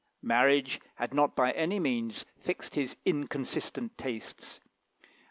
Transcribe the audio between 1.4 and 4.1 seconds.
any means fixed his inconstant